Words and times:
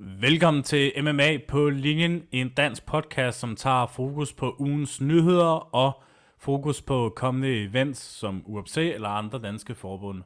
Velkommen 0.00 0.62
til 0.62 0.92
MMA 1.02 1.38
på 1.48 1.70
linjen, 1.70 2.22
en 2.32 2.48
dansk 2.48 2.86
podcast, 2.86 3.38
som 3.38 3.56
tager 3.56 3.86
fokus 3.86 4.32
på 4.32 4.56
ugens 4.58 5.00
nyheder 5.00 5.74
og 5.74 6.02
fokus 6.40 6.82
på 6.82 7.12
kommende 7.16 7.64
events 7.64 8.00
som 8.00 8.42
UFC 8.46 8.76
eller 8.76 9.08
andre 9.08 9.38
danske 9.38 9.74
forbund. 9.74 10.22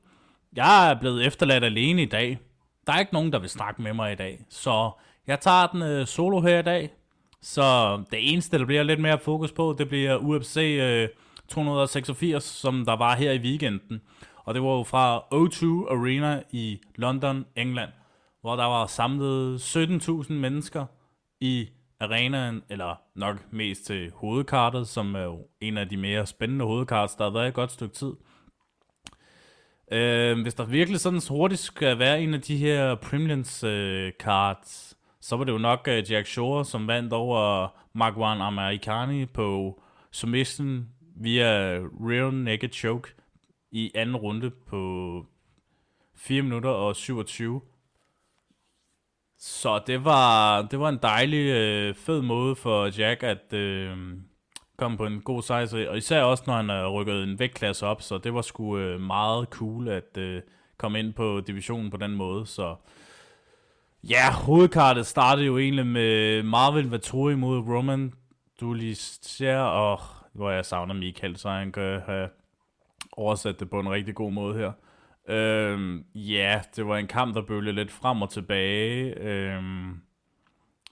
Jeg 0.57 0.91
er 0.91 1.01
blevet 1.01 1.27
efterladt 1.27 1.65
alene 1.65 2.03
i 2.03 2.07
dag. 2.07 2.39
Der 2.87 2.93
er 2.93 2.99
ikke 2.99 3.13
nogen, 3.13 3.33
der 3.33 3.39
vil 3.39 3.49
snakke 3.49 3.83
med 3.83 3.95
mig 3.95 4.13
i 4.13 4.17
dag, 4.17 4.45
så 4.49 4.91
jeg 5.27 5.41
tager 5.41 5.67
den 5.67 5.83
øh, 5.83 6.07
solo 6.07 6.41
her 6.41 6.59
i 6.59 6.63
dag. 6.63 6.91
Så 7.43 7.97
det 8.11 8.33
eneste, 8.33 8.59
der 8.59 8.67
bliver 8.67 8.83
lidt 8.83 9.01
mere 9.01 9.19
fokus 9.19 9.53
på, 9.53 9.75
det 9.79 9.89
bliver 9.89 10.17
UFC 10.17 10.57
øh, 10.57 11.09
286, 11.49 12.45
som 12.45 12.85
der 12.85 12.97
var 12.97 13.17
her 13.17 13.33
i 13.33 13.39
weekenden. 13.39 14.01
Og 14.45 14.55
det 14.55 14.63
var 14.63 14.77
jo 14.77 14.83
fra 14.83 15.19
O2 15.19 15.93
Arena 15.93 16.43
i 16.51 16.81
London, 16.97 17.45
England 17.57 17.91
hvor 18.43 18.57
der 18.57 18.65
var 18.65 18.87
samlet 18.87 19.59
17.000 19.59 20.33
mennesker 20.33 20.87
i 21.41 21.69
arenaen, 22.01 22.63
eller 22.69 23.01
nok 23.15 23.53
mest 23.53 23.87
til 23.87 24.13
hovedkartet, 24.15 24.89
som 24.89 25.15
er 25.15 25.23
jo 25.23 25.47
en 25.61 25.79
af 25.79 25.89
de 25.89 25.97
mere 25.97 26.27
spændende 26.27 26.65
hovedkarts, 26.65 27.15
der 27.15 27.25
har 27.25 27.31
været 27.31 27.49
et 27.49 27.55
godt 27.55 27.73
stykke 27.73 27.95
tid. 27.95 28.13
Øh, 29.93 30.43
hvis 30.43 30.55
der 30.55 30.65
virkelig 30.65 31.01
sådan 31.01 31.21
hurtigt 31.29 31.61
skal 31.61 31.99
være 31.99 32.23
en 32.23 32.35
af 32.35 32.41
de 32.41 32.57
her 32.57 32.95
Primlands 32.95 33.65
øh, 33.65 34.13
cards, 34.13 34.97
så 35.21 35.37
var 35.37 35.45
det 35.45 35.53
jo 35.53 35.59
nok 35.59 35.89
øh, 35.89 36.11
Jack 36.11 36.27
Shore, 36.27 36.65
som 36.65 36.87
vandt 36.87 37.13
over 37.13 37.69
Magwan 37.93 38.41
Amerikani 38.41 39.27
på 39.27 39.81
submission 40.11 40.89
via 41.17 41.79
real 42.01 42.35
naked 42.35 42.73
choke 42.73 43.09
i 43.71 43.93
anden 43.95 44.17
runde 44.17 44.51
på 44.51 45.27
4 46.17 46.43
minutter 46.43 46.71
og 46.71 46.97
27 46.97 47.61
så 49.45 49.81
det 49.87 50.05
var, 50.05 50.63
det 50.63 50.81
var 50.81 50.89
en 50.89 50.99
dejlig, 51.03 51.47
øh, 51.47 51.95
fed 51.95 52.23
måde 52.23 52.57
for 52.57 53.01
Jack 53.01 53.23
at 53.23 53.53
øh, 53.53 53.97
komme 54.77 54.97
på 54.97 55.07
en 55.07 55.21
god 55.21 55.43
sejr. 55.43 55.89
Og 55.89 55.97
især 55.97 56.23
også, 56.23 56.45
når 56.47 56.55
han 56.55 56.69
har 56.69 56.89
rykket 56.89 57.23
en 57.23 57.39
vægtklasse 57.39 57.87
op. 57.87 58.03
Så 58.03 58.19
det 58.19 58.35
var 58.35 58.43
sgu 58.43 58.79
øh, 58.79 59.01
meget 59.01 59.49
cool 59.49 59.89
at 59.89 60.17
øh, 60.19 60.43
komme 60.79 60.99
ind 60.99 61.13
på 61.13 61.41
divisionen 61.47 61.91
på 61.91 61.97
den 61.97 62.15
måde. 62.15 62.47
Så 62.47 62.77
ja, 64.05 64.33
hovedkartet 64.33 65.07
startede 65.07 65.47
jo 65.47 65.59
egentlig 65.59 65.87
med 65.87 66.43
Marvin 66.43 66.91
Vettori 66.91 67.35
mod 67.35 67.59
Roman 67.59 68.13
Dulister. 68.61 69.59
Og 69.59 70.01
hvor 70.33 70.51
jeg 70.51 70.67
savner 70.67 70.95
Michael, 70.95 71.37
så 71.37 71.49
han 71.49 71.73
kan 71.73 72.01
have 72.07 72.29
oversat 73.13 73.61
det 73.61 73.71
på 73.71 73.81
en 73.81 73.91
rigtig 73.91 74.15
god 74.15 74.33
måde 74.33 74.59
her. 74.59 74.73
Øhm, 75.29 76.05
ja, 76.15 76.61
det 76.77 76.87
var 76.87 76.97
en 76.97 77.07
kamp, 77.07 77.35
der 77.35 77.43
bølgede 77.43 77.75
lidt 77.75 77.91
frem 77.91 78.23
og 78.23 78.31
tilbage. 78.31 79.19
Øhm, 79.19 80.01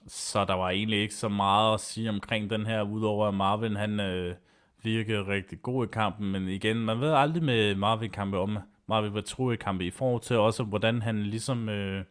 så 0.07 0.45
der 0.45 0.53
var 0.53 0.69
egentlig 0.69 0.99
ikke 0.99 1.13
så 1.13 1.29
meget 1.29 1.73
at 1.73 1.79
sige 1.79 2.09
omkring 2.09 2.49
den 2.49 2.65
her, 2.65 2.81
udover 2.81 3.27
at 3.27 3.33
Marvin 3.33 3.75
han 3.75 3.99
øh, 3.99 4.35
virkede 4.83 5.27
rigtig 5.27 5.61
god 5.61 5.85
i 5.85 5.89
kampen. 5.93 6.31
Men 6.31 6.47
igen, 6.47 6.77
man 6.77 7.01
ved 7.01 7.13
aldrig 7.13 7.43
med 7.43 7.75
Marvin-kampe 7.75 8.39
om 8.39 8.57
Marvin 8.87 9.13
Vettori-kampe 9.13 9.85
i 9.85 9.91
forhold 9.91 10.21
til 10.21 10.37
også, 10.37 10.63
hvordan 10.63 11.01
han 11.01 11.23
ligesom 11.23 11.69
øh, 11.69 12.03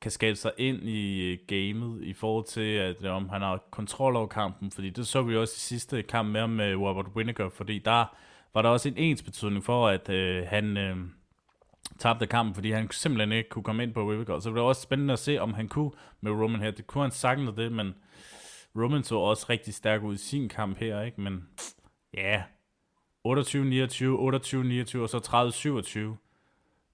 kan 0.00 0.10
skabe 0.10 0.36
sig 0.36 0.52
ind 0.58 0.82
i 0.82 1.32
øh, 1.32 1.38
gamet 1.46 2.02
i 2.02 2.12
forhold 2.12 2.44
til, 2.44 2.60
at 2.60 3.04
øh, 3.04 3.12
om 3.12 3.28
han 3.28 3.42
har 3.42 3.62
kontrol 3.70 4.16
over 4.16 4.26
kampen. 4.26 4.70
Fordi 4.70 4.90
det 4.90 5.06
så 5.06 5.22
vi 5.22 5.36
også 5.36 5.54
i 5.56 5.60
sidste 5.60 6.02
kamp 6.02 6.28
med, 6.28 6.46
med 6.46 6.74
Robert 6.74 7.06
Winiger, 7.16 7.48
fordi 7.48 7.78
der 7.78 8.04
var 8.54 8.62
der 8.62 8.68
også 8.68 8.88
en 8.88 8.96
ens 8.96 9.22
betydning 9.22 9.64
for, 9.64 9.88
at 9.88 10.08
øh, 10.08 10.46
han... 10.46 10.76
Øh, 10.76 10.96
tabte 11.98 12.26
kampen, 12.26 12.54
fordi 12.54 12.70
han 12.70 12.90
simpelthen 12.90 13.32
ikke 13.32 13.48
kunne 13.48 13.62
komme 13.62 13.82
ind 13.82 13.94
på 13.94 14.08
Whittaker. 14.08 14.40
Så 14.40 14.48
det 14.48 14.54
var 14.54 14.62
også 14.62 14.82
spændende 14.82 15.12
at 15.12 15.18
se, 15.18 15.38
om 15.38 15.54
han 15.54 15.68
kunne 15.68 15.90
med 16.20 16.32
Roman 16.32 16.60
her. 16.60 16.70
Det 16.70 16.86
kunne 16.86 17.04
han 17.04 17.10
sagtens 17.10 17.50
det, 17.56 17.72
men 17.72 17.94
Roman 18.76 19.04
så 19.04 19.16
også 19.16 19.46
rigtig 19.50 19.74
stærk 19.74 20.02
ud 20.02 20.14
i 20.14 20.18
sin 20.18 20.48
kamp 20.48 20.78
her, 20.78 21.02
ikke? 21.02 21.20
Men 21.20 21.48
ja, 22.14 22.42
28-29, 23.26 23.28
28-29 23.28 24.98
og 24.98 25.08
så 25.08 25.18
30-27. 25.88 25.98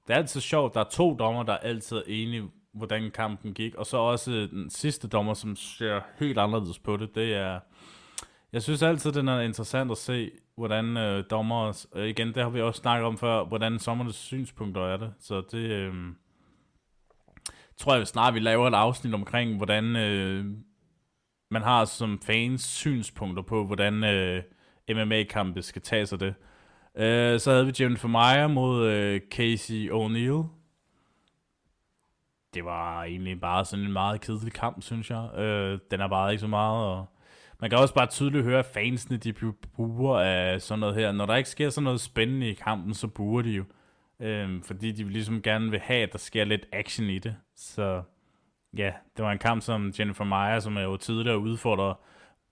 Det 0.07 0.15
er 0.15 0.19
altid 0.19 0.41
sjovt, 0.41 0.75
der 0.75 0.81
er 0.81 0.89
to 0.91 1.17
dommer, 1.17 1.43
der 1.43 1.53
er 1.53 1.59
altid 1.59 2.03
enige, 2.07 2.51
hvordan 2.73 3.11
kampen 3.11 3.55
gik, 3.55 3.75
og 3.75 3.87
så 3.87 3.97
også 3.97 4.31
den 4.31 4.71
sidste 4.71 5.09
dommer, 5.09 5.35
som 5.35 5.57
ser 5.57 6.01
helt 6.19 6.39
anderledes 6.39 6.79
på 6.79 6.97
det. 6.97 7.15
Det 7.15 7.35
er, 7.35 7.61
jeg 8.55 8.63
synes 8.63 8.83
altid, 8.83 9.13
det 9.13 9.29
er 9.29 9.41
interessant 9.41 9.91
at 9.91 9.99
se, 9.99 10.31
hvordan 10.57 10.97
øh, 10.97 11.25
dommer, 11.31 11.87
øh, 11.95 12.09
igen, 12.09 12.29
det 12.29 12.43
har 12.43 12.51
vi 12.51 12.61
også 12.61 12.81
snakket 12.81 13.07
om 13.07 13.19
før, 13.19 13.45
hvordan 13.45 13.79
sommernes 13.79 14.17
synspunkter 14.17 14.83
er 14.87 14.97
det. 14.97 15.15
Så 15.21 15.43
det 15.51 15.59
øh, 15.71 15.95
tror 17.77 17.95
jeg 17.97 18.07
snart, 18.07 18.35
vi 18.35 18.41
laver 18.41 18.69
et 18.69 18.75
afsnit 18.75 19.15
omkring, 19.15 19.57
hvordan 19.57 19.97
øh, 19.97 20.45
man 21.51 21.63
har 21.63 21.85
som 21.85 22.21
fans 22.27 22.63
synspunkter 22.63 23.43
på, 23.43 23.67
hvordan 23.67 24.05
øh, 24.05 24.43
MMA-kampe 24.91 25.63
skal 25.63 25.83
tage 25.83 26.07
sig 26.07 26.21
det. 26.21 26.35
Øh, 26.97 27.41
så 27.41 27.51
havde 27.51 27.67
vi 27.67 27.73
Jennifer 27.81 28.09
Meyer 28.09 28.47
mod 28.47 28.87
øh, 28.87 29.21
Casey 29.31 29.91
O'Neill. 29.91 30.47
Det 32.55 32.65
var 32.65 33.03
egentlig 33.03 33.41
bare 33.41 33.65
sådan 33.65 33.85
en 33.85 33.93
meget 33.93 34.21
kedelig 34.21 34.53
kamp, 34.53 34.83
synes 34.83 35.11
jeg. 35.11 35.39
Øh, 35.39 35.79
den 35.91 36.01
er 36.01 36.09
bare 36.09 36.31
ikke 36.33 36.41
så 36.41 36.47
meget, 36.47 36.87
og 36.87 37.14
man 37.65 37.71
kan 37.71 37.79
også 37.79 37.95
bare 37.95 38.07
tydeligt 38.07 38.45
høre, 38.45 38.59
at 38.59 38.67
fansene 38.67 39.17
de 39.17 39.33
buer 39.77 40.19
af 40.21 40.63
sådan 40.63 40.81
noget 40.81 40.95
her. 40.95 41.13
Når 41.13 41.27
der 41.27 41.37
ikke 41.37 41.51
sker 41.51 41.71
sådan 41.71 41.85
noget 41.85 42.01
spændende 42.01 42.49
i 42.49 42.55
kampen, 42.55 42.95
så 42.95 43.09
buer 43.09 43.43
de 43.43 43.51
jo. 43.51 43.65
Øhm, 44.21 44.63
fordi 44.63 44.93
de 44.93 45.05
ligesom 45.05 45.43
gerne 45.43 45.71
vil 45.71 45.81
have, 45.81 46.03
at 46.03 46.13
der 46.13 46.19
sker 46.19 46.45
lidt 46.45 46.67
action 46.73 47.07
i 47.07 47.19
det. 47.19 47.37
Så 47.57 48.03
ja, 48.77 48.93
det 49.17 49.25
var 49.25 49.33
en 49.33 49.39
kamp 49.39 49.63
som 49.63 49.93
Jennifer 49.99 50.25
Meyer, 50.25 50.61
som 50.61 50.77
er 50.77 50.81
jo 50.81 50.97
tidligere 50.97 51.39
udfordrer 51.39 51.95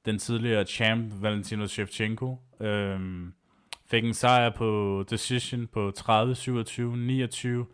den 0.04 0.18
tidligere 0.18 0.64
champ 0.64 1.22
Valentino 1.22 1.66
Shevchenko. 1.66 2.36
Øhm, 2.60 3.32
fik 3.86 4.04
en 4.04 4.14
sejr 4.14 4.50
på 4.50 5.04
decision 5.10 5.66
på 5.66 5.90
30, 5.90 6.34
27, 6.34 6.96
29, 6.96 7.66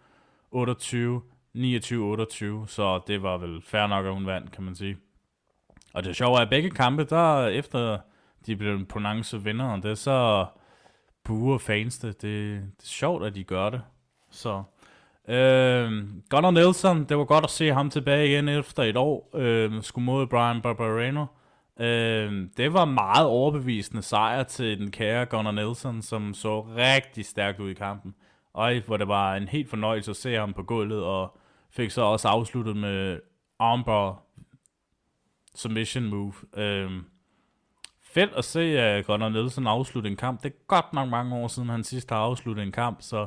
28, 0.51 1.23
29, 1.55 2.05
28. 2.05 2.69
Så 2.69 3.01
det 3.07 3.23
var 3.23 3.37
vel 3.37 3.63
fair 3.63 3.87
nok, 3.87 4.07
at 4.07 4.15
hun 4.15 4.27
vandt, 4.27 4.53
kan 4.53 4.65
man 4.65 4.75
sige. 4.75 4.97
Og 5.99 6.05
det 6.05 6.17
sjove 6.17 6.37
er, 6.37 6.43
at 6.43 6.51
begge 6.51 6.71
kampe, 6.71 7.05
der 7.05 7.47
efter 7.47 7.99
de 8.47 8.57
blev 8.57 8.87
pronounced 8.87 9.39
vinder, 9.39 9.77
det 9.77 9.99
så 9.99 10.47
buer 11.25 11.59
fans 11.59 11.99
det. 11.99 12.23
det. 12.23 12.23
Det 12.23 12.83
er 12.83 12.87
sjovt, 12.87 13.27
at 13.27 13.35
de 13.35 13.45
gør 13.45 13.71
det. 13.71 13.83
Så 14.31 14.63
øh, 15.29 15.91
Gunnar 16.29 16.51
Nelson, 16.51 17.05
det 17.05 17.19
var 17.19 17.25
godt 17.25 17.45
at 17.45 17.51
se 17.51 17.73
ham 17.73 17.91
tilbage 17.91 18.29
igen 18.29 18.49
efter 18.49 18.83
et 18.83 18.97
år. 18.97 19.31
Øh, 19.35 19.83
skulle 19.83 20.05
mod 20.05 20.27
Brian 20.27 20.61
Barbareno. 20.61 21.27
Øh, 21.81 22.47
det 22.57 22.73
var 22.73 22.85
meget 22.85 23.27
overbevisende 23.27 24.03
sejr 24.03 24.43
til 24.43 24.79
den 24.79 24.91
kære 24.91 25.27
Gunnar 25.27 25.53
Nelson, 25.53 26.03
som 26.03 26.35
så 26.35 26.61
rigtig 26.61 27.27
stærkt 27.27 27.61
ud 27.61 27.71
i 27.71 27.75
kampen. 27.75 28.15
Og 28.53 28.73
hvor 28.87 28.97
det 28.97 29.09
var 29.09 29.35
en 29.35 29.49
helt 29.49 29.71
fornøjelse 29.71 30.11
at 30.11 30.17
se 30.17 30.35
ham 30.35 30.53
på 30.53 30.63
gulvet, 30.63 31.05
og 31.05 31.39
fik 31.71 31.91
så 31.91 32.03
også 32.03 32.29
afsluttet 32.29 32.77
med 32.77 33.21
armbar 33.59 34.28
submission 35.59 36.05
move. 36.05 36.33
Øhm, 36.57 37.05
fedt 38.03 38.31
at 38.37 38.45
se 38.45 38.61
at 38.61 39.07
Gunnar 39.07 39.29
Nielsen 39.29 39.67
afslutte 39.67 40.11
en 40.11 40.17
kamp. 40.17 40.43
Det 40.43 40.53
er 40.53 40.57
godt 40.67 40.93
nok 40.93 41.09
mange 41.09 41.37
år 41.37 41.49
siden, 41.49 41.69
han 41.69 41.85
sidst 41.85 42.11
har 42.11 42.19
afsluttet 42.19 42.63
en 42.63 42.73
kamp, 42.73 43.03
så 43.03 43.27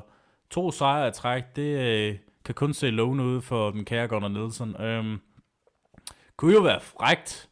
to 0.50 0.72
sejre 0.72 1.08
at 1.08 1.14
træk, 1.14 1.56
det 1.56 1.80
øh, 1.80 2.18
kan 2.46 2.56
kun 2.56 2.74
se 2.74 2.90
lovende 2.90 3.24
ud 3.24 3.42
for 3.42 3.72
den 3.72 3.86
kære 3.86 4.08
Gunnar 4.08 4.28
Nielsen. 4.28 4.82
Øhm, 4.82 5.20
kunne 6.38 6.54
jo 6.54 6.62
være 6.62 6.82
frægt. 6.82 7.50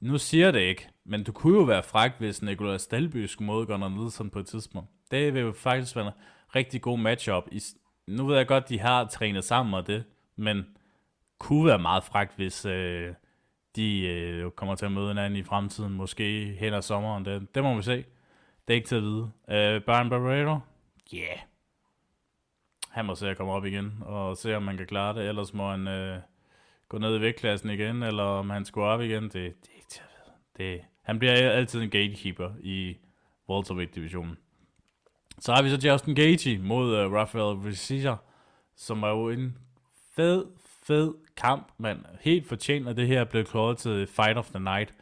Nu 0.00 0.18
siger 0.18 0.46
jeg 0.46 0.52
det 0.52 0.60
ikke, 0.60 0.88
men 1.04 1.24
du 1.24 1.32
kunne 1.32 1.58
jo 1.58 1.64
være 1.64 1.82
frægt, 1.82 2.18
hvis 2.18 2.42
Nikolaj 2.42 2.76
Stalby 2.76 3.26
skulle 3.26 3.46
mod 3.46 3.66
Gunnar 3.66 3.88
Nielsen 3.88 4.30
på 4.30 4.38
et 4.38 4.46
tidspunkt. 4.46 4.90
Det 5.10 5.34
vil 5.34 5.42
jo 5.42 5.52
faktisk 5.52 5.96
være 5.96 6.06
en 6.06 6.12
rigtig 6.54 6.82
god 6.82 6.98
matchup. 6.98 7.44
nu 8.06 8.26
ved 8.26 8.36
jeg 8.36 8.46
godt, 8.46 8.68
de 8.68 8.78
har 8.78 9.04
trænet 9.04 9.44
sammen 9.44 9.74
og 9.74 9.86
det, 9.86 10.04
men 10.36 10.64
kunne 11.38 11.66
være 11.66 11.78
meget 11.78 12.04
frægt, 12.04 12.36
hvis 12.36 12.64
øh, 12.64 13.14
de 13.76 14.00
øh, 14.00 14.50
kommer 14.50 14.74
til 14.74 14.86
at 14.86 14.92
møde 14.92 15.08
hinanden 15.08 15.38
i 15.38 15.42
fremtiden, 15.42 15.92
måske 15.92 16.56
hen 16.60 16.74
ad 16.74 16.82
sommeren. 16.82 17.24
Det, 17.24 17.54
det 17.54 17.62
må 17.62 17.76
vi 17.76 17.82
se. 17.82 17.96
Det 18.68 18.74
er 18.74 18.74
ikke 18.74 18.88
til 18.88 18.96
at 18.96 19.02
vide. 19.02 19.30
Øh, 19.50 19.80
Brian 19.80 20.10
Barreto? 20.10 20.58
Yeah. 21.14 21.38
Han 22.90 23.04
må 23.04 23.14
se 23.14 23.30
at 23.30 23.36
komme 23.36 23.52
op 23.52 23.64
igen, 23.64 23.98
og 24.00 24.36
se 24.36 24.56
om 24.56 24.62
man 24.62 24.76
kan 24.76 24.86
klare 24.86 25.14
det. 25.14 25.28
Ellers 25.28 25.54
må 25.54 25.70
han 25.70 25.88
øh, 25.88 26.18
gå 26.88 26.98
ned 26.98 27.16
i 27.16 27.20
vægtklassen 27.20 27.70
igen, 27.70 28.02
eller 28.02 28.22
om 28.22 28.50
han 28.50 28.64
skulle 28.64 28.86
op 28.86 29.00
igen. 29.00 29.22
Det, 29.22 29.32
det 29.32 29.68
er 29.70 29.76
ikke 29.76 29.88
til 29.88 30.00
at 30.00 30.08
vide. 30.58 30.70
Det, 30.70 30.80
han 31.02 31.18
bliver 31.18 31.32
altid 31.32 31.82
en 31.82 31.90
gatekeeper 31.90 32.50
i 32.60 32.96
welterweight-divisionen. 33.48 34.36
Så 35.38 35.52
har 35.52 35.62
vi 35.62 35.70
så 35.70 35.88
Justin 35.88 36.14
Gaethje 36.14 36.58
mod 36.58 37.06
uh, 37.06 37.12
Rafael 37.12 37.64
Vizia, 37.64 38.16
som 38.76 39.02
var 39.02 39.10
jo 39.10 39.28
en 39.28 39.58
fed, 40.16 40.44
fed 40.86 41.14
kamp, 41.36 41.72
man 41.78 42.06
helt 42.20 42.48
fortjent, 42.48 42.88
at 42.88 42.96
det 42.96 43.06
her 43.06 43.24
blev 43.24 43.44
kåret 43.44 43.78
til 43.78 44.06
Fight 44.06 44.38
of 44.38 44.50
the 44.50 44.64
Night. 44.64 44.94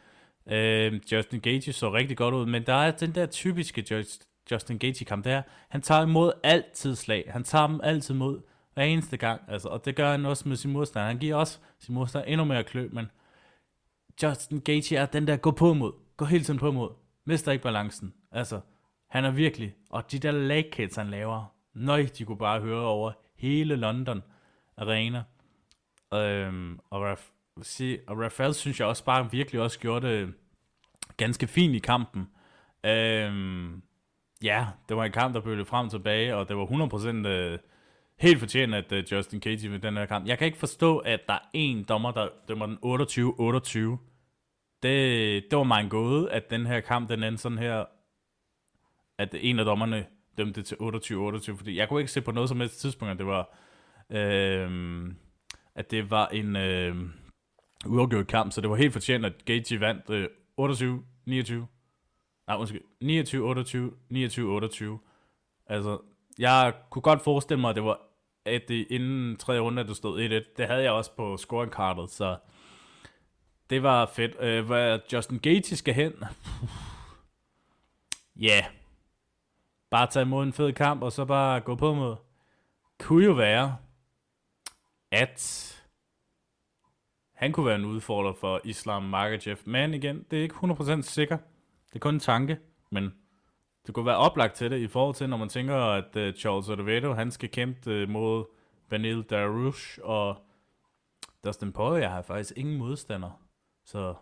Øh, 0.51 1.01
Justin 1.11 1.39
Gaethje 1.39 1.73
så 1.73 1.93
rigtig 1.93 2.17
godt 2.17 2.33
ud, 2.33 2.45
men 2.45 2.63
der 2.65 2.73
er 2.73 2.91
den 2.91 3.15
der 3.15 3.25
typiske 3.25 3.85
Just, 3.91 4.27
Justin 4.51 4.79
Gaethje 4.79 5.05
kamp, 5.05 5.25
der 5.25 5.41
han 5.69 5.81
tager 5.81 6.01
imod 6.01 6.31
altid 6.43 6.95
slag. 6.95 7.29
Han 7.29 7.43
tager 7.43 7.67
dem 7.67 7.79
altid 7.83 8.13
mod 8.13 8.41
Hver 8.73 8.83
eneste 8.83 9.17
gang. 9.17 9.41
Altså, 9.47 9.67
og 9.67 9.85
det 9.85 9.95
gør 9.95 10.11
han 10.11 10.25
også 10.25 10.49
med 10.49 10.55
sin 10.55 10.71
modstander. 10.71 11.07
Han 11.07 11.17
giver 11.17 11.35
også 11.35 11.59
sin 11.79 11.95
modstander 11.95 12.27
endnu 12.27 12.45
mere 12.45 12.63
klø, 12.63 12.89
men 12.91 13.11
Justin 14.23 14.61
Gaethje 14.61 14.97
er 14.97 15.05
den 15.05 15.27
der, 15.27 15.37
gå 15.37 15.51
på 15.51 15.73
mod. 15.73 15.91
Gå 16.17 16.25
hele 16.25 16.43
tiden 16.43 16.59
på 16.59 16.71
mod. 16.71 16.89
Mister 17.25 17.51
ikke 17.51 17.63
balancen. 17.63 18.13
Altså, 18.31 18.59
han 19.09 19.25
er 19.25 19.31
virkelig, 19.31 19.75
og 19.89 20.11
de 20.11 20.19
der 20.19 20.31
leg 20.31 20.89
han 20.95 21.07
laver, 21.07 21.55
nøj, 21.73 22.05
de 22.17 22.25
kunne 22.25 22.37
bare 22.37 22.61
høre 22.61 22.85
over 22.85 23.11
hele 23.35 23.75
London 23.75 24.23
Arena. 24.77 25.23
Øhm, 26.13 26.79
og, 26.89 27.01
Raf, 27.01 27.29
sige, 27.61 27.99
og 28.07 28.19
Rafael 28.19 28.53
synes 28.53 28.79
jeg 28.79 28.87
også 28.87 29.03
bare 29.05 29.31
virkelig 29.31 29.61
også 29.61 29.79
gjorde 29.79 30.07
det 30.07 30.33
ganske 31.17 31.47
fint 31.47 31.75
i 31.75 31.79
kampen. 31.79 32.29
Øhm, 32.85 33.81
ja, 34.43 34.67
det 34.89 34.97
var 34.97 35.05
en 35.05 35.11
kamp, 35.11 35.33
der 35.33 35.41
bølgede 35.41 35.65
frem 35.65 35.85
og 35.85 35.91
tilbage, 35.91 36.35
og 36.35 36.49
det 36.49 36.57
var 36.57 36.65
100% 36.65 37.27
øh, 37.27 37.59
helt 38.19 38.39
fortjent, 38.39 38.75
at 38.75 38.91
øh, 38.91 39.03
Justin 39.11 39.41
Cage 39.41 39.71
ved 39.71 39.79
den 39.79 39.97
her 39.97 40.05
kamp. 40.05 40.27
Jeg 40.27 40.37
kan 40.37 40.45
ikke 40.45 40.57
forstå, 40.57 40.97
at 40.97 41.19
der 41.27 41.33
er 41.33 41.49
en 41.53 41.83
dommer, 41.83 42.11
der 42.11 42.29
dømmer 42.47 42.65
den 42.65 42.77
28-28. 43.97 43.97
Det, 44.83 45.43
det 45.51 45.57
var 45.57 45.63
mig 45.63 45.81
en 45.81 45.89
gåde, 45.89 46.31
at 46.31 46.49
den 46.49 46.65
her 46.65 46.79
kamp, 46.79 47.09
den 47.09 47.23
endte 47.23 47.41
sådan 47.41 47.57
her, 47.57 47.85
at 49.17 49.35
en 49.39 49.59
af 49.59 49.65
dommerne 49.65 50.05
dømte 50.37 50.61
til 50.61 50.75
28-28, 50.75 51.57
fordi 51.57 51.77
jeg 51.77 51.89
kunne 51.89 52.01
ikke 52.01 52.11
se 52.11 52.21
på 52.21 52.31
noget 52.31 52.49
som 52.49 52.59
helst 52.59 52.79
tidspunkt, 52.79 53.11
at 53.11 53.17
det 53.17 53.25
var, 53.25 53.57
øh, 54.09 55.11
at 55.75 55.91
det 55.91 56.11
var 56.11 56.27
en 56.27 56.55
øh, 56.55 56.95
uafgjort 57.85 58.27
kamp, 58.27 58.51
så 58.51 58.61
det 58.61 58.69
var 58.69 58.75
helt 58.75 58.93
fortjent, 58.93 59.25
at 59.25 59.45
Gage 59.45 59.79
vandt 59.79 60.09
øh, 60.09 60.27
28-29. 60.61 61.53
Nej, 62.47 62.57
undskyld, 62.57 62.81
29-28, 63.03 64.87
29-28. 64.87 65.65
Altså, 65.67 65.99
jeg 66.39 66.73
kunne 66.89 67.01
godt 67.01 67.21
forestille 67.21 67.61
mig, 67.61 67.69
at 67.69 67.75
det 67.75 67.83
var 67.83 67.99
at 68.45 68.61
det 68.67 68.87
inden 68.89 69.37
tredje 69.37 69.61
runde, 69.61 69.81
at 69.81 69.87
det 69.87 69.97
stod 69.97 70.29
1-1. 70.29 70.53
Det 70.57 70.67
havde 70.67 70.83
jeg 70.83 70.91
også 70.91 71.11
på 71.11 71.37
scoringkartet, 71.37 72.09
så 72.09 72.37
det 73.69 73.83
var 73.83 74.05
fedt. 74.05 74.35
Øh, 74.39 74.65
hvad 74.65 74.99
Justin 75.13 75.39
Gaethje 75.39 75.77
skal 75.77 75.93
hen? 75.93 76.13
Ja. 78.39 78.47
yeah. 78.47 78.63
Bare 79.91 80.07
tage 80.07 80.23
imod 80.23 80.43
en 80.43 80.53
fed 80.53 80.73
kamp, 80.73 81.03
og 81.03 81.11
så 81.11 81.25
bare 81.25 81.59
gå 81.59 81.75
på 81.75 81.93
mod. 81.93 82.15
Kunne 82.99 83.25
jo 83.25 83.31
være, 83.31 83.77
at 85.15 85.71
han 87.33 87.51
kunne 87.51 87.65
være 87.65 87.75
en 87.75 87.85
udfordrer 87.85 88.33
for 88.33 88.61
Islam 88.63 89.03
Makachev. 89.03 89.57
Men 89.65 89.93
igen, 89.93 90.25
det 90.31 90.39
er 90.39 90.43
ikke 90.43 90.55
100% 90.55 91.01
sikker. 91.01 91.37
Det 91.87 91.95
er 91.95 91.99
kun 91.99 92.13
en 92.13 92.19
tanke, 92.19 92.57
men 92.91 93.13
det 93.87 93.95
kunne 93.95 94.05
være 94.05 94.17
oplagt 94.17 94.55
til 94.55 94.71
det, 94.71 94.79
i 94.79 94.87
forhold 94.87 95.15
til, 95.15 95.29
når 95.29 95.37
man 95.37 95.49
tænker, 95.49 95.75
at 95.75 96.15
uh, 96.15 96.33
Charles 96.33 96.69
Oliveira, 96.69 97.13
han 97.13 97.31
skal 97.31 97.49
kæmpe 97.49 98.03
uh, 98.03 98.09
mod 98.09 98.45
Vanille 98.89 99.23
Darush, 99.23 99.99
og 100.03 100.37
Dustin 101.45 101.73
Poirier 101.73 102.09
har 102.09 102.21
faktisk 102.21 102.53
ingen 102.57 102.77
modstander. 102.77 103.41
Så 103.85 104.15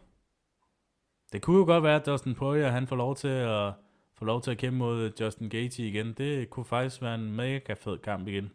det 1.31 1.41
kunne 1.41 1.57
jo 1.57 1.65
godt 1.65 1.83
være, 1.83 1.95
at 1.95 2.05
Dustin 2.05 2.35
Poirier, 2.35 2.69
han 2.69 2.87
får 2.87 2.95
lov 2.95 3.15
til 3.15 3.27
at 3.27 3.73
få 4.17 4.25
lov 4.25 4.41
til 4.41 4.51
at 4.51 4.57
kæmpe 4.57 4.77
mod 4.77 5.01
øh, 5.01 5.11
Justin 5.19 5.49
Gaethje 5.49 5.85
igen. 5.85 6.13
Det 6.13 6.49
kunne 6.49 6.65
faktisk 6.65 7.01
være 7.01 7.15
en 7.15 7.31
mega 7.31 7.73
fed 7.73 7.97
kamp 7.97 8.27
igen. 8.27 8.51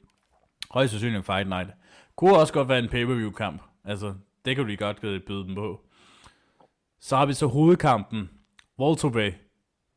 Højst 0.70 0.91
sandsynligt 0.91 1.26
Fight 1.26 1.49
Night. 1.49 1.70
Kunne 2.17 2.37
også 2.37 2.53
godt 2.53 2.69
være 2.69 2.79
en 2.79 2.88
pay-per-view 2.88 3.31
kamp. 3.31 3.62
Altså, 3.85 4.15
det 4.44 4.56
kunne 4.56 4.67
vi 4.67 4.76
godt 4.76 5.00
byde 5.00 5.44
dem 5.47 5.55
på. 5.55 5.81
Så 7.00 7.17
har 7.17 7.26
vi 7.26 7.32
så 7.32 7.47
hovedkampen. 7.47 8.31
Walter 8.79 9.11
Bay. 9.11 9.32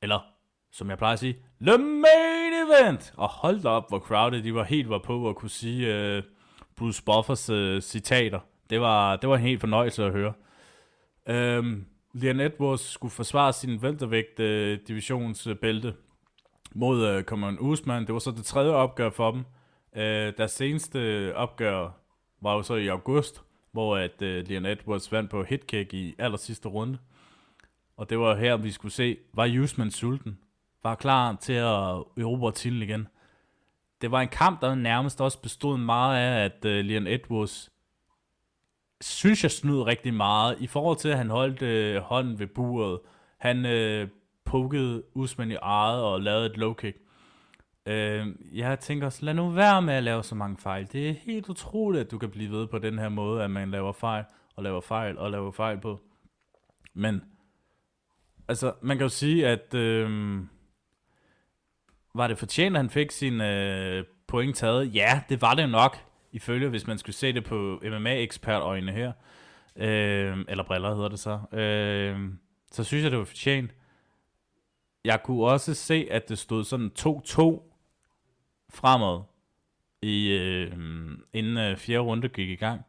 Eller 0.01 0.19
som 0.71 0.89
jeg 0.89 0.97
plejer 0.97 1.13
at 1.13 1.19
sige, 1.19 1.37
The 1.61 1.77
Main 1.77 2.53
Event! 2.67 3.13
Og 3.17 3.29
hold 3.29 3.61
da 3.61 3.69
op, 3.69 3.89
hvor 3.89 3.99
crowded 3.99 4.43
de 4.43 4.55
var 4.55 4.63
helt 4.63 4.89
var 4.89 4.97
på 4.97 5.29
at 5.29 5.35
kunne 5.35 5.49
sige 5.49 6.17
uh, 6.17 6.23
Bruce 6.75 7.03
Buffers 7.03 7.49
uh, 7.49 7.79
citater. 7.79 8.39
Det 8.69 8.81
var, 8.81 9.15
det 9.15 9.29
var 9.29 9.35
en 9.35 9.41
helt 9.41 9.59
fornøjelse 9.59 10.05
at 10.05 10.11
høre. 10.11 10.33
Øhm, 11.29 11.67
um, 11.67 11.85
Leon 12.13 12.39
Edwards 12.39 12.81
skulle 12.81 13.11
forsvare 13.11 13.53
sin 13.53 13.81
væltervægt 13.81 14.39
uh, 14.39 14.45
øh, 14.45 14.79
divisionsbælte 14.87 15.93
mod 16.75 17.17
uh, 17.17 17.23
Cameron 17.23 17.57
Usman. 17.59 18.05
Det 18.05 18.13
var 18.13 18.19
så 18.19 18.31
det 18.31 18.45
tredje 18.45 18.71
opgør 18.71 19.09
for 19.09 19.31
dem. 19.31 19.45
Øh, 19.95 20.33
deres 20.37 20.51
seneste 20.51 21.31
opgør 21.35 21.89
var 22.41 22.53
jo 22.53 22.63
så 22.63 22.75
i 22.75 22.87
august, 22.87 23.41
hvor 23.71 23.97
at 23.97 24.21
øh, 24.21 24.47
Leon 24.47 24.65
Edwards 24.65 25.11
vandt 25.11 25.31
på 25.31 25.43
hitkick 25.43 25.93
i 25.93 26.15
aller 26.17 26.37
sidste 26.37 26.69
runde. 26.69 26.97
Og 27.97 28.09
det 28.09 28.19
var 28.19 28.35
her, 28.35 28.57
vi 28.57 28.71
skulle 28.71 28.91
se, 28.91 29.17
var 29.33 29.59
Usman 29.63 29.91
sulten? 29.91 30.37
var 30.83 30.95
klar 30.95 31.35
til 31.41 31.53
at 31.53 32.03
erobre 32.17 32.51
titlen 32.51 32.81
igen. 32.81 33.07
Det 34.01 34.11
var 34.11 34.21
en 34.21 34.27
kamp, 34.27 34.61
der 34.61 34.75
nærmest 34.75 35.21
også 35.21 35.41
bestod 35.41 35.77
meget 35.77 36.17
af, 36.17 36.45
at 36.45 36.65
øh, 36.65 36.85
Leon 36.85 37.07
Edwards 37.07 37.71
synes 39.01 39.43
jeg 39.43 39.51
snød 39.51 39.81
rigtig 39.81 40.13
meget 40.13 40.57
i 40.59 40.67
forhold 40.67 40.97
til, 40.97 41.09
at 41.09 41.17
han 41.17 41.29
holdt 41.29 41.61
øh, 41.61 42.01
hånden 42.01 42.39
ved 42.39 42.47
buret. 42.47 42.99
Han 43.37 43.65
øh, 43.65 44.07
pokede 44.45 45.03
Usman 45.13 45.51
i 45.51 45.55
ejet 45.55 46.03
og 46.03 46.21
lavede 46.21 46.45
et 46.45 46.57
low 46.57 46.73
kick. 46.73 46.97
Øh, 47.85 48.27
jeg 48.53 48.79
tænker 48.79 49.05
også, 49.05 49.25
lad 49.25 49.33
nu 49.33 49.49
være 49.49 49.81
med 49.81 49.93
at 49.93 50.03
lave 50.03 50.23
så 50.23 50.35
mange 50.35 50.57
fejl. 50.57 50.87
Det 50.91 51.09
er 51.09 51.13
helt 51.13 51.49
utroligt, 51.49 52.05
at 52.05 52.11
du 52.11 52.17
kan 52.17 52.29
blive 52.29 52.51
ved 52.51 52.67
på 52.67 52.79
den 52.79 52.99
her 52.99 53.09
måde, 53.09 53.43
at 53.43 53.51
man 53.51 53.71
laver 53.71 53.91
fejl 53.91 54.23
og 54.55 54.63
laver 54.63 54.81
fejl 54.81 55.17
og 55.17 55.31
laver 55.31 55.51
fejl 55.51 55.79
på. 55.79 55.99
Men, 56.93 57.21
altså, 58.47 58.73
man 58.81 58.97
kan 58.97 59.05
jo 59.05 59.09
sige, 59.09 59.47
at... 59.47 59.73
øh, 59.73 60.39
var 62.13 62.27
det 62.27 62.37
fortjent, 62.37 62.75
at 62.75 62.79
han 62.79 62.89
fik 62.89 63.11
sin 63.11 63.41
øh, 63.41 64.05
point 64.27 64.55
taget? 64.55 64.95
Ja, 64.95 65.21
det 65.29 65.41
var 65.41 65.53
det 65.53 65.69
nok, 65.69 65.97
ifølge, 66.31 66.69
hvis 66.69 66.87
man 66.87 66.97
skulle 66.97 67.15
se 67.15 67.33
det 67.33 67.43
på 67.43 67.81
MMA-ekspertøjne 67.83 68.91
her. 68.91 69.11
Øh, 69.75 70.37
eller 70.47 70.63
briller 70.63 70.95
hedder 70.95 71.09
det 71.09 71.19
så. 71.19 71.57
Øh, 71.57 72.29
så 72.71 72.83
synes 72.83 73.03
jeg, 73.03 73.11
det 73.11 73.19
var 73.19 73.25
fortjent. 73.25 73.71
Jeg 75.05 75.23
kunne 75.23 75.43
også 75.45 75.73
se, 75.73 76.07
at 76.11 76.29
det 76.29 76.37
stod 76.37 76.63
sådan 76.63 76.91
2-2 76.99 77.70
fremad, 78.73 79.21
i, 80.01 80.31
øh, 80.31 80.71
inden 81.33 81.57
øh, 81.57 81.77
fjerde 81.77 81.99
runde 81.99 82.29
gik 82.29 82.49
i 82.49 82.55
gang. 82.55 82.81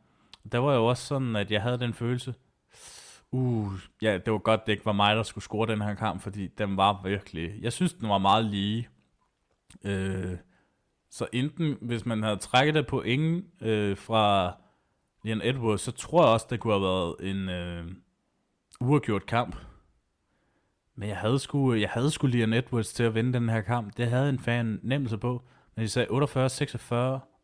Der 0.52 0.58
var 0.58 0.75
jo 0.75 0.87
også 0.87 1.06
sådan, 1.06 1.37
at 1.37 1.50
jeg 1.50 1.62
havde 1.62 1.79
den 1.79 1.94
følelse, 1.94 2.34
uh, 3.31 3.73
ja, 4.02 4.19
det 4.19 4.32
var 4.32 4.38
godt, 4.38 4.67
det 4.67 4.73
ikke 4.73 4.87
var 4.87 4.93
mig, 4.93 5.17
der 5.17 5.23
skulle 5.23 5.44
score 5.44 5.67
den 5.67 5.81
her 5.81 5.94
kamp, 5.94 6.23
fordi 6.23 6.46
den 6.46 6.76
var 6.76 7.02
virkelig, 7.05 7.62
jeg 7.62 7.73
synes, 7.73 7.93
den 7.93 8.08
var 8.08 8.19
meget 8.19 8.44
lige. 8.44 8.88
Øh, 9.84 10.37
så 11.11 11.26
enten, 11.32 11.76
hvis 11.81 12.06
man 12.06 12.23
havde 12.23 12.37
trækket 12.37 12.74
det 12.74 12.86
på 12.86 13.03
ingen 13.03 13.44
øh, 13.60 13.96
fra 13.96 14.53
Leon 15.24 15.41
Edwards, 15.44 15.81
så 15.81 15.93
tror 15.93 16.22
jeg 16.22 16.32
også, 16.32 16.46
det 16.51 16.60
kunne 16.60 16.72
have 16.72 16.82
været 16.82 17.15
en 17.20 17.48
øh, 17.48 17.86
uafgjort 18.81 19.27
kamp. 19.27 19.56
Men 20.94 21.08
jeg 21.08 21.17
havde 21.17 21.39
sgu, 21.39 21.74
jeg 21.74 21.91
havde 21.91 22.10
sgu 22.10 22.27
Leon 22.27 22.53
Edwards 22.53 22.93
til 22.93 23.03
at 23.03 23.15
vinde 23.15 23.32
den 23.32 23.48
her 23.48 23.60
kamp. 23.60 23.96
Det 23.96 24.10
havde 24.10 24.29
en 24.29 24.39
fan 24.39 24.81
nemmelse 24.82 25.19
på. 25.19 25.43
Men 25.74 25.82
de 25.82 25.88
sagde 25.88 26.08
48-46, 26.08 26.12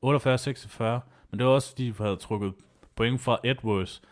48-46. 0.04 0.82
Men 1.30 1.38
det 1.38 1.46
var 1.46 1.52
også, 1.52 1.68
fordi 1.68 1.86
de 1.86 1.94
havde 1.98 2.16
trukket 2.16 2.54
point 2.96 3.20
fra 3.20 3.38
Edwards. 3.44 4.02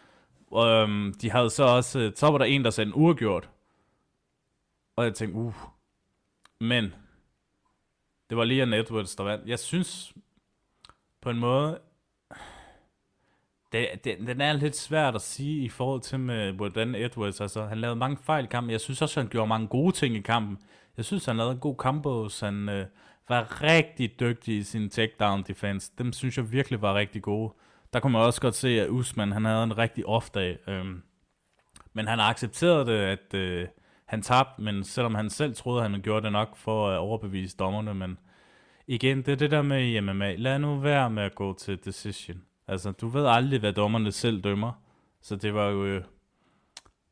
Og 0.50 0.68
øhm, 0.68 1.14
de 1.22 1.30
havde 1.30 1.50
så 1.50 1.64
også, 1.64 1.98
øh, 1.98 2.12
så 2.16 2.26
var 2.26 2.38
der 2.38 2.44
en, 2.44 2.64
der 2.64 2.70
sagde 2.70 2.88
en 2.88 2.94
uafgjort. 2.94 3.50
Og 4.96 5.04
jeg 5.04 5.14
tænkte, 5.14 5.38
uh. 5.38 5.54
Men 6.60 6.94
det 8.30 8.36
var 8.36 8.44
lige 8.44 8.62
en 8.62 8.72
Edwards, 8.72 9.16
der 9.16 9.24
vandt. 9.24 9.48
Jeg 9.48 9.58
synes 9.58 10.14
på 11.20 11.30
en 11.30 11.38
måde, 11.38 11.78
det, 13.72 13.88
det, 14.04 14.18
den 14.18 14.40
er 14.40 14.52
lidt 14.52 14.76
svært 14.76 15.14
at 15.14 15.22
sige 15.22 15.64
i 15.64 15.68
forhold 15.68 16.00
til 16.00 16.20
med 16.20 16.52
hvordan 16.52 16.94
Edwards, 16.94 17.40
altså 17.40 17.66
han 17.66 17.78
lavede 17.78 17.96
mange 17.96 18.16
fejl 18.16 18.44
i 18.44 18.48
kampen. 18.48 18.70
Jeg 18.70 18.80
synes 18.80 19.02
også, 19.02 19.20
han 19.20 19.28
gjorde 19.28 19.48
mange 19.48 19.68
gode 19.68 19.92
ting 19.92 20.16
i 20.16 20.20
kampen. 20.20 20.58
Jeg 20.96 21.04
synes, 21.04 21.24
han 21.24 21.36
lavede 21.36 21.52
en 21.52 21.58
god 21.58 21.76
kamp, 21.76 22.06
han 22.40 22.68
øh, 22.68 22.86
var 23.28 23.62
rigtig 23.62 24.20
dygtig 24.20 24.56
i 24.56 24.62
sin 24.62 24.90
takedown 24.90 25.42
defense. 25.42 25.92
Dem 25.98 26.12
synes 26.12 26.36
jeg 26.36 26.52
virkelig 26.52 26.82
var 26.82 26.94
rigtig 26.94 27.22
gode. 27.22 27.52
Der 27.92 28.00
kunne 28.00 28.12
man 28.12 28.22
også 28.22 28.40
godt 28.40 28.54
se, 28.54 28.80
at 28.80 28.88
Usman, 28.88 29.32
han 29.32 29.44
havde 29.44 29.64
en 29.64 29.78
rigtig 29.78 30.06
off 30.06 30.30
dag. 30.30 30.58
Øhm, 30.68 31.02
men 31.92 32.08
han 32.08 32.18
har 32.18 32.30
accepteret 32.30 32.86
det, 32.86 32.98
at, 32.98 33.34
øh, 33.34 33.68
han 34.06 34.22
tabte, 34.22 34.62
men 34.62 34.84
selvom 34.84 35.14
han 35.14 35.30
selv 35.30 35.54
troede, 35.54 35.84
at 35.84 35.90
han 35.90 36.02
gjorde 36.02 36.24
det 36.24 36.32
nok 36.32 36.56
for 36.56 36.88
at 36.90 36.98
overbevise 36.98 37.56
dommerne, 37.56 37.94
men 37.94 38.18
igen, 38.86 39.18
det 39.18 39.28
er 39.28 39.36
det 39.36 39.50
der 39.50 39.62
med 39.62 39.86
i 39.86 40.00
MMA. 40.00 40.34
Lad 40.34 40.58
nu 40.58 40.76
være 40.78 41.10
med 41.10 41.22
at 41.22 41.34
gå 41.34 41.54
til 41.54 41.84
decision. 41.84 42.42
Altså, 42.68 42.92
du 42.92 43.08
ved 43.08 43.26
aldrig, 43.26 43.60
hvad 43.60 43.72
dommerne 43.72 44.12
selv 44.12 44.40
dømmer. 44.40 44.72
Så 45.22 45.36
det 45.36 45.54
var 45.54 45.68
jo... 45.68 45.84
Øh, 45.84 46.02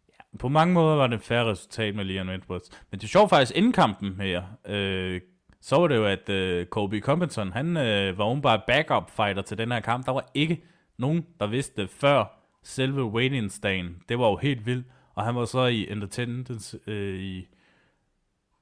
ja, 0.09 0.39
på 0.39 0.49
mange 0.49 0.75
måder 0.75 0.97
var 0.97 1.07
det 1.07 1.17
et 1.17 1.23
færre 1.23 1.51
resultat 1.51 1.95
med 1.95 2.05
Leon 2.05 2.29
Edwards. 2.29 2.71
Men 2.91 3.01
det 3.01 3.05
er 3.05 3.09
sjovt 3.09 3.31
faktisk, 3.31 3.57
inden 3.57 3.73
kampen 3.73 4.21
her, 4.21 4.43
øh, 4.67 5.21
så 5.65 5.77
var 5.77 5.89
det 5.89 5.97
jo, 5.97 6.07
at 6.07 6.29
øh, 6.29 6.67
Colby 6.67 7.03
Compton, 7.03 7.53
han 7.53 7.77
øh, 7.77 8.19
var 8.19 8.41
bare 8.41 8.63
backup 8.67 9.11
fighter 9.11 9.43
til 9.43 9.59
den 9.59 9.73
her 9.73 9.81
kamp. 9.81 10.07
Der 10.07 10.13
var 10.13 10.31
ikke 10.35 10.63
nogen, 10.97 11.27
der 11.41 11.47
vidste 11.47 11.83
det 11.83 11.91
før 11.91 12.25
selve 12.63 13.05
waiting-dagen. 13.05 14.03
Det 14.09 14.19
var 14.19 14.29
jo 14.29 14.37
helt 14.37 14.67
vildt. 14.67 14.87
Og 15.15 15.25
han 15.25 15.35
var 15.35 15.45
så 15.45 15.67
i 15.67 15.91
Entertainment 15.91 16.75
øh, 16.87 17.21
i 17.21 17.49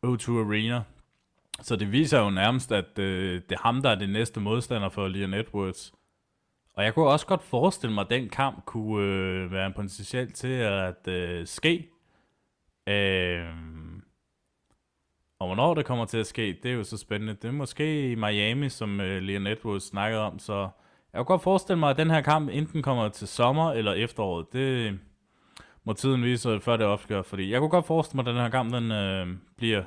O2 0.07 0.31
Arena. 0.31 0.83
Så 1.61 1.77
det 1.77 1.93
viser 1.93 2.21
jo 2.21 2.31
nærmest, 2.31 2.73
at 2.73 2.99
øh, 2.99 3.43
det 3.49 3.53
er 3.53 3.63
ham, 3.63 3.83
der 3.83 3.91
er 3.91 3.95
det 3.95 4.09
næste 4.09 4.41
modstander 4.41 4.89
for 4.89 5.09
Leon 5.09 5.35
Edwards. 5.35 5.95
Og 6.75 6.85
jeg 6.85 6.95
kunne 6.95 7.09
også 7.09 7.27
godt 7.27 7.43
forestille 7.43 7.95
mig, 7.95 8.03
at 8.03 8.11
den 8.11 8.29
kamp 8.29 8.65
kunne 8.65 9.07
øh, 9.07 9.53
være 9.53 9.67
en 9.67 9.73
potentiel 9.73 10.33
til 10.33 10.53
at 10.53 11.09
øh, 11.09 11.47
ske. 11.47 11.89
Øh, 12.87 13.47
og 15.43 15.49
hvornår 15.49 15.75
det 15.75 15.85
kommer 15.85 16.05
til 16.05 16.19
at 16.19 16.27
ske, 16.27 16.59
det 16.63 16.71
er 16.71 16.75
jo 16.75 16.85
så 16.85 16.97
spændende. 16.97 17.35
Det 17.35 17.45
er 17.49 17.53
måske 17.53 18.11
i 18.11 18.15
Miami, 18.15 18.69
som 18.69 19.01
øh, 19.01 19.23
Leon 19.23 19.47
Edwards 19.47 19.89
snakkede 19.89 20.23
om, 20.23 20.39
så 20.39 20.69
jeg 21.13 21.19
kunne 21.19 21.25
godt 21.25 21.43
forestille 21.43 21.79
mig, 21.79 21.91
at 21.91 21.97
den 21.97 22.11
her 22.11 22.21
kamp 22.21 22.51
enten 22.53 22.83
kommer 22.83 23.09
til 23.09 23.29
sommer 23.29 23.73
eller 23.73 23.93
efteråret. 23.93 24.53
Det 24.53 24.99
må 25.85 25.93
tiden 25.93 26.25
vise, 26.25 26.49
øh, 26.49 26.61
før 26.61 26.77
det 26.77 26.87
opgør, 26.87 27.23
fordi 27.23 27.51
jeg 27.51 27.61
kunne 27.61 27.71
godt 27.71 27.87
forestille 27.87 28.23
mig, 28.23 28.31
at 28.31 28.35
den 28.35 28.43
her 28.43 28.51
kamp 28.51 28.75
den, 28.75 28.93
øh, 28.93 29.27
bliver 29.57 29.85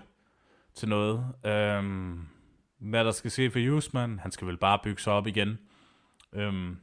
til 0.73 0.89
noget. 0.89 1.25
Øhm, 1.45 2.19
hvad 2.79 3.05
der 3.05 3.11
skal 3.11 3.31
ske 3.31 3.51
for 3.51 3.59
Usman, 3.59 4.19
han 4.19 4.31
skal 4.31 4.47
vel 4.47 4.57
bare 4.57 4.79
bygge 4.83 5.01
sig 5.01 5.13
op 5.13 5.27
igen. 5.27 5.57
Øhm, 6.33 6.77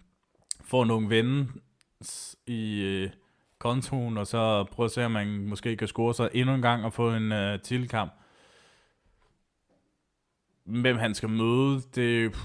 få 0.64 0.84
nogle 0.84 1.08
vinde 1.08 1.48
i 2.46 2.80
øh, 2.80 3.10
kontoen, 3.58 4.18
og 4.18 4.26
så 4.26 4.64
prøve 4.64 4.84
at 4.84 4.90
se, 4.90 5.04
om 5.04 5.10
man 5.10 5.46
måske 5.46 5.76
kan 5.76 5.88
score 5.88 6.14
sig 6.14 6.28
endnu 6.34 6.54
en 6.54 6.62
gang 6.62 6.84
og 6.84 6.92
få 6.92 7.10
en 7.10 7.32
øh, 7.32 7.60
tilkamp 7.60 8.12
hvem 10.64 10.96
han 10.96 11.14
skal 11.14 11.28
møde, 11.28 11.80
det... 11.94 12.36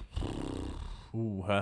Uha. 1.13 1.61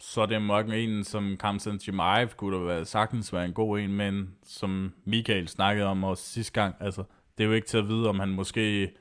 Så 0.00 0.20
er 0.20 0.26
det 0.26 0.42
nok 0.42 0.66
en, 0.72 1.04
som 1.04 1.36
Kamsen 1.40 1.80
Jimaev 1.86 2.28
kunne 2.28 2.56
da 2.56 2.62
være, 2.62 2.84
sagtens 2.84 3.32
være 3.32 3.44
en 3.44 3.52
god 3.52 3.78
en, 3.78 3.92
men 3.92 4.34
som 4.44 4.94
Michael 5.04 5.48
snakkede 5.48 5.86
om 5.86 6.04
også 6.04 6.24
sidste 6.24 6.52
gang, 6.52 6.74
altså, 6.80 7.04
det 7.38 7.44
er 7.44 7.48
jo 7.48 7.54
ikke 7.54 7.66
til 7.66 7.78
at 7.78 7.88
vide, 7.88 8.08
om 8.08 8.20
han 8.20 8.28
måske 8.28 8.92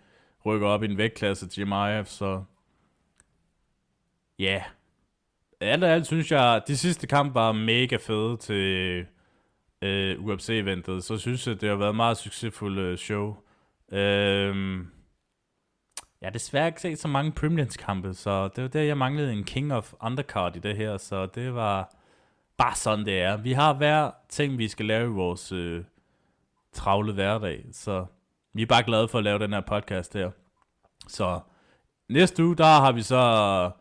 rykker 0.46 0.68
op 0.68 0.84
i 0.84 0.86
en 0.86 0.98
vægtklasse 0.98 1.48
til 1.48 1.62
Jimaev, 1.62 2.06
så 2.06 2.44
ja. 4.40 4.46
Yeah. 4.46 4.62
Alt 5.62 5.84
og 5.84 5.90
alt 5.90 6.06
synes 6.06 6.32
jeg, 6.32 6.62
de 6.68 6.78
sidste 6.78 7.08
kamp 7.08 7.34
var 7.36 7.52
mega 7.52 7.96
fede 7.96 8.38
til 8.38 9.06
øh, 9.82 10.26
UFC-eventet, 10.26 11.04
så 11.04 11.18
synes 11.18 11.48
jeg, 11.48 11.62
det 11.62 11.70
har 11.70 11.76
været 11.76 11.96
meget 11.96 12.18
succesfuldt 12.18 12.80
øh, 12.80 12.98
show. 12.98 13.36
Øh, 13.92 14.86
jeg 16.22 16.28
har 16.28 16.32
desværre 16.32 16.68
ikke 16.68 16.82
set 16.82 17.00
så 17.00 17.08
mange 17.08 17.32
Primlands-kampe, 17.32 18.14
så 18.14 18.48
det 18.48 18.62
var 18.64 18.68
der, 18.68 18.82
jeg 18.82 18.98
manglede 18.98 19.34
en 19.34 19.44
King 19.44 19.74
of 19.74 19.94
Undercard 20.02 20.56
i 20.56 20.60
det 20.60 20.78
her, 20.78 20.98
så 20.98 21.26
det 21.26 21.56
var 21.56 21.96
bare 22.58 22.76
sådan, 22.76 23.06
det 23.06 23.22
er. 23.22 23.38
Vi 23.38 23.54
har 23.54 23.74
hver 23.74 24.12
ting, 24.30 24.58
vi 24.58 24.68
skal 24.68 24.86
lave 24.86 25.06
i 25.06 25.14
vores 25.14 25.52
øh, 25.52 25.84
travle 26.74 27.14
hverdag, 27.14 27.66
så 27.72 28.06
vi 28.54 28.62
er 28.62 28.66
bare 28.66 28.84
glade 28.84 29.08
for 29.08 29.18
at 29.18 29.24
lave 29.24 29.40
den 29.40 29.54
her 29.54 29.62
podcast 29.62 30.14
her. 30.14 30.32
Så 31.08 31.40
næste 32.10 32.46
uge, 32.46 32.56
der 32.56 32.66
har 32.66 32.92
vi 32.92 33.02
så 33.02 33.16
øh, 33.16 33.72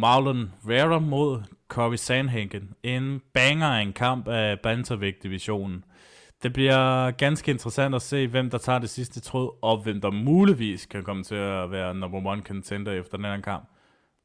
Marlon 0.00 0.52
Vera 0.64 0.98
mod 0.98 1.42
Corey 1.68 1.96
Sandhagen. 1.96 2.74
En 2.82 3.22
banger 3.32 3.66
af 3.66 3.82
en 3.82 3.92
kamp 3.92 4.28
af 4.28 4.60
bantervægt-divisionen. 4.60 5.84
Det 6.42 6.52
bliver 6.52 7.10
ganske 7.10 7.50
interessant 7.50 7.94
at 7.94 8.02
se, 8.02 8.26
hvem 8.26 8.50
der 8.50 8.58
tager 8.58 8.78
det 8.78 8.90
sidste 8.90 9.20
tråd, 9.20 9.58
og 9.62 9.82
hvem 9.82 10.00
der 10.00 10.10
muligvis 10.10 10.86
kan 10.86 11.04
komme 11.04 11.22
til 11.24 11.34
at 11.34 11.70
være 11.70 11.94
number 11.94 12.30
one 12.30 12.42
contender 12.42 12.92
efter 12.92 13.16
den 13.16 13.26
her 13.26 13.40
kamp. 13.40 13.68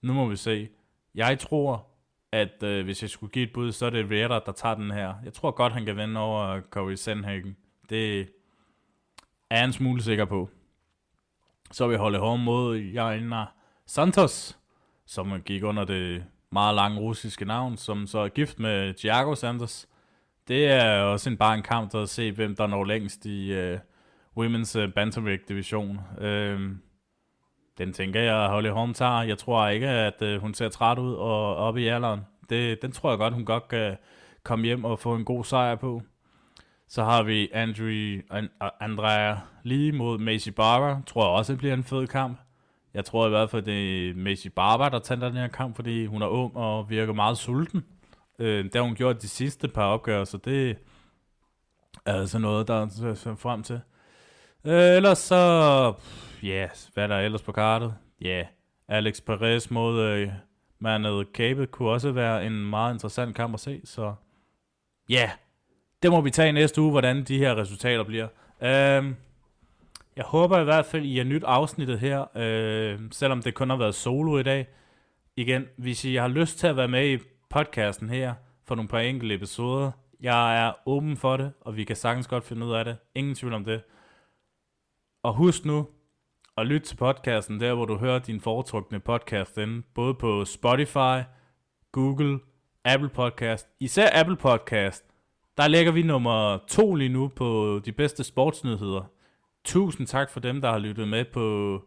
Nu 0.01 0.13
må 0.13 0.27
vi 0.27 0.35
se. 0.35 0.69
Jeg 1.15 1.39
tror, 1.39 1.87
at 2.31 2.63
øh, 2.63 2.83
hvis 2.83 3.01
jeg 3.01 3.09
skulle 3.09 3.31
give 3.31 3.43
et 3.43 3.53
bud, 3.53 3.71
så 3.71 3.85
er 3.85 3.89
det 3.89 4.09
Ritter, 4.09 4.39
der 4.39 4.51
tager 4.51 4.75
den 4.75 4.91
her. 4.91 5.13
Jeg 5.25 5.33
tror 5.33 5.51
godt, 5.51 5.73
han 5.73 5.85
kan 5.85 5.97
vinde 5.97 6.19
over 6.19 6.61
Corey 6.69 6.95
Sandhagen. 6.95 7.57
Det 7.89 8.19
er 9.49 9.57
jeg 9.57 9.65
en 9.65 9.73
smule 9.73 10.03
sikker 10.03 10.25
på. 10.25 10.49
Så 11.71 11.87
vi 11.87 11.95
holde 11.95 12.19
hårdt 12.19 12.43
mod 12.43 12.77
Jaina 12.77 13.45
Santos, 13.85 14.59
som 15.05 15.41
gik 15.45 15.63
under 15.63 15.85
det 15.85 16.25
meget 16.51 16.75
lange 16.75 16.99
russiske 16.99 17.45
navn, 17.45 17.77
som 17.77 18.07
så 18.07 18.19
er 18.19 18.27
gift 18.27 18.59
med 18.59 18.93
Thiago 18.93 19.35
Santos. 19.35 19.87
Det 20.47 20.67
er 20.67 21.01
også 21.01 21.29
en, 21.29 21.37
bare 21.37 21.55
en 21.55 21.63
kamp, 21.63 21.91
til 21.91 21.97
at 21.97 22.09
se, 22.09 22.31
hvem 22.31 22.55
der 22.55 22.67
når 22.67 22.83
længst 22.83 23.25
i 23.25 23.71
uh, 23.73 23.79
Women's 24.39 24.79
uh, 24.79 24.93
Bantamweight 24.93 25.49
division. 25.49 25.99
Uh, 26.17 26.61
den 27.77 27.93
tænker 27.93 28.21
jeg, 28.21 28.47
Holly 28.49 28.69
Holm 28.69 28.93
tager. 28.93 29.21
Jeg 29.21 29.37
tror 29.37 29.67
ikke, 29.67 29.87
at 29.87 30.21
uh, 30.21 30.41
hun 30.41 30.53
ser 30.53 30.69
træt 30.69 30.99
ud 30.99 31.13
og 31.13 31.55
op 31.55 31.77
i 31.77 31.87
alderen. 31.87 32.21
Det, 32.49 32.81
den 32.81 32.91
tror 32.91 33.09
jeg 33.09 33.17
godt, 33.17 33.33
hun 33.33 33.45
godt 33.45 33.67
kan 33.67 33.97
komme 34.43 34.65
hjem 34.65 34.83
og 34.83 34.99
få 34.99 35.15
en 35.15 35.25
god 35.25 35.43
sejr 35.43 35.75
på. 35.75 36.01
Så 36.87 37.03
har 37.03 37.23
vi 37.23 37.49
Andrew, 37.53 38.21
Andrea 38.79 39.35
Lee 39.63 39.91
mod 39.91 40.17
Macy 40.17 40.49
Barber. 40.49 41.01
Tror 41.05 41.23
jeg 41.23 41.37
også, 41.37 41.53
det 41.53 41.59
bliver 41.59 41.73
en 41.73 41.83
fed 41.83 42.07
kamp. 42.07 42.39
Jeg 42.93 43.05
tror 43.05 43.25
i 43.25 43.29
hvert 43.29 43.49
fald, 43.49 43.63
det 43.63 44.09
er 44.09 44.13
Macy 44.15 44.47
Barber, 44.55 44.89
der 44.89 44.99
tænder 44.99 45.27
den 45.27 45.37
her 45.37 45.47
kamp, 45.47 45.75
fordi 45.75 46.05
hun 46.05 46.21
er 46.21 46.27
ung 46.27 46.57
og 46.57 46.89
virker 46.89 47.13
meget 47.13 47.37
sulten. 47.37 47.83
Øh, 48.39 48.63
det 48.63 48.75
har 48.75 48.81
hun 48.81 48.95
gjort 48.95 49.21
de 49.21 49.27
sidste 49.27 49.67
par 49.67 49.85
opgør, 49.85 50.23
så 50.23 50.37
det 50.37 50.77
er 52.05 52.13
altså 52.13 52.39
noget, 52.39 52.67
der 52.67 52.81
er 52.81 53.35
frem 53.39 53.63
til. 53.63 53.79
Øh, 54.65 54.95
ellers 54.95 55.17
så, 55.17 55.93
ja, 56.43 56.67
yes, 56.71 56.91
hvad 56.93 57.03
er 57.03 57.07
der 57.07 57.19
ellers 57.19 57.41
på 57.41 57.51
kartet? 57.51 57.95
Ja, 58.21 58.27
yeah. 58.27 58.45
Alex 58.87 59.21
Perez 59.21 59.69
mod 59.69 60.01
øh, 60.01 60.29
mandet 60.79 61.27
Cape 61.33 61.65
kunne 61.65 61.89
også 61.89 62.11
være 62.11 62.45
en 62.45 62.69
meget 62.69 62.93
interessant 62.93 63.35
kamp 63.35 63.53
at 63.53 63.59
se, 63.59 63.81
så 63.85 64.13
ja, 65.09 65.15
yeah. 65.15 65.29
det 66.03 66.11
må 66.11 66.21
vi 66.21 66.29
tage 66.29 66.49
i 66.49 66.51
næste 66.51 66.81
uge, 66.81 66.91
hvordan 66.91 67.23
de 67.23 67.37
her 67.37 67.55
resultater 67.57 68.03
bliver. 68.03 68.27
Øh, 68.61 69.13
jeg 70.15 70.25
håber 70.25 70.59
i 70.59 70.63
hvert 70.63 70.85
fald, 70.85 71.05
I 71.05 71.17
har 71.17 71.23
nyt 71.23 71.43
afsnittet 71.43 71.99
her, 71.99 72.37
øh, 72.37 72.99
selvom 73.11 73.41
det 73.41 73.53
kun 73.53 73.69
har 73.69 73.77
været 73.77 73.95
solo 73.95 74.37
i 74.37 74.43
dag. 74.43 74.67
Igen, 75.35 75.65
hvis 75.77 76.05
I 76.05 76.15
har 76.15 76.27
lyst 76.27 76.59
til 76.59 76.67
at 76.67 76.77
være 76.77 76.87
med 76.87 77.13
i 77.13 77.17
podcasten 77.53 78.09
her 78.09 78.33
for 78.65 78.75
nogle 78.75 78.89
par 78.89 78.99
enkelte 78.99 79.35
episoder. 79.35 79.91
Jeg 80.19 80.65
er 80.67 80.73
åben 80.85 81.17
for 81.17 81.37
det, 81.37 81.53
og 81.61 81.75
vi 81.75 81.83
kan 81.83 81.95
sagtens 81.95 82.27
godt 82.27 82.43
finde 82.43 82.65
ud 82.65 82.71
af 82.71 82.85
det. 82.85 82.97
Ingen 83.15 83.35
tvivl 83.35 83.53
om 83.53 83.65
det. 83.65 83.81
Og 85.23 85.33
husk 85.33 85.65
nu 85.65 85.87
at 86.57 86.67
lytte 86.67 86.87
til 86.87 86.95
podcasten 86.95 87.59
der, 87.59 87.73
hvor 87.73 87.85
du 87.85 87.97
hører 87.97 88.19
din 88.19 88.41
foretrukne 88.41 88.99
podcast 88.99 89.57
inde. 89.57 89.83
Både 89.95 90.13
på 90.13 90.45
Spotify, 90.45 91.23
Google, 91.91 92.39
Apple 92.85 93.09
Podcast. 93.09 93.67
Især 93.79 94.09
Apple 94.13 94.37
Podcast. 94.37 95.05
Der 95.57 95.67
lægger 95.67 95.91
vi 95.91 96.03
nummer 96.03 96.57
to 96.67 96.95
lige 96.95 97.09
nu 97.09 97.27
på 97.27 97.79
de 97.85 97.91
bedste 97.91 98.23
sportsnyheder. 98.23 99.03
Tusind 99.65 100.07
tak 100.07 100.29
for 100.29 100.39
dem, 100.39 100.61
der 100.61 100.71
har 100.71 100.79
lyttet 100.79 101.07
med 101.07 101.25
på 101.25 101.79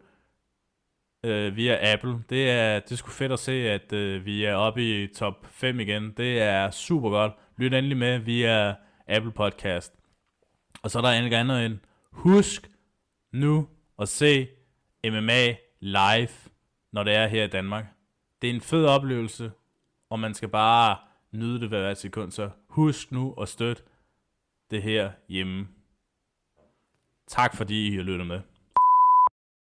øh, 1.24 1.56
via 1.56 1.92
Apple. 1.92 2.22
Det 2.30 2.50
er, 2.50 2.80
det 2.80 2.92
er 2.92 2.96
sgu 2.96 3.10
fedt 3.10 3.32
at 3.32 3.38
se, 3.38 3.52
at 3.52 3.92
øh, 3.92 4.24
vi 4.24 4.44
er 4.44 4.54
oppe 4.54 5.04
i 5.04 5.06
top 5.06 5.46
5 5.50 5.80
igen. 5.80 6.12
Det 6.16 6.42
er 6.42 6.70
super 6.70 7.10
godt. 7.10 7.32
Lyt 7.56 7.74
endelig 7.74 7.96
med 7.96 8.18
via 8.18 8.74
Apple 9.08 9.32
Podcast. 9.32 9.94
Og 10.82 10.90
så 10.90 10.98
er 10.98 11.02
der 11.02 11.10
endelig 11.10 11.38
andet 11.38 11.66
en. 11.66 11.80
Husk 12.10 12.70
nu 13.32 13.68
at 13.98 14.08
se 14.08 14.48
MMA 15.04 15.46
live, 15.80 16.28
når 16.92 17.04
det 17.04 17.14
er 17.14 17.26
her 17.26 17.44
i 17.44 17.48
Danmark. 17.48 17.84
Det 18.42 18.50
er 18.50 18.54
en 18.54 18.60
fed 18.60 18.86
oplevelse, 18.86 19.52
og 20.10 20.20
man 20.20 20.34
skal 20.34 20.48
bare 20.48 20.96
nyde 21.32 21.60
det 21.60 21.68
hver 21.68 21.94
sekund. 21.94 22.30
Så 22.30 22.50
husk 22.68 23.12
nu 23.12 23.32
at 23.40 23.48
støtte 23.48 23.82
det 24.70 24.82
her 24.82 25.10
hjemme. 25.28 25.68
Tak 27.26 27.56
fordi 27.56 27.86
I 27.86 27.96
har 27.96 28.02
lyttet 28.02 28.26
med. 28.26 28.40